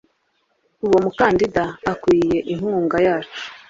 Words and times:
Uwo 0.85 0.97
mukandida 1.05 1.63
akwiye 1.91 2.37
inkunga 2.53 2.97
yacu 3.05 3.41